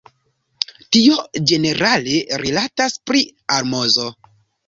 [0.95, 1.17] Tio
[1.51, 3.23] ĝenerale rilatas pri
[3.59, 4.09] almozo.